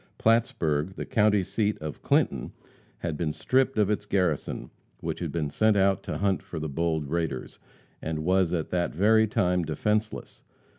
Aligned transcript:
Plattsburg, 0.17 0.95
the 0.95 1.05
county 1.05 1.43
seat 1.43 1.77
of 1.77 2.01
Clinton, 2.01 2.53
had 3.01 3.15
been 3.15 3.31
stripped 3.31 3.77
of 3.77 3.91
its 3.91 4.07
garrison, 4.07 4.71
which 4.99 5.19
had 5.19 5.31
been 5.31 5.51
sent 5.51 5.77
out 5.77 6.01
to 6.01 6.17
hunt 6.17 6.41
for 6.41 6.57
the 6.59 6.67
bold 6.67 7.05
raiders, 7.07 7.59
and 8.01 8.23
was 8.25 8.51
at 8.51 8.71
that 8.71 8.95
very 8.95 9.27
time 9.27 9.63
defenseless. 9.63 10.41